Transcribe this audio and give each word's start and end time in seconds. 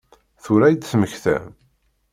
Tura 0.43 0.67
i 0.69 0.75
d-temmektam? 0.77 1.45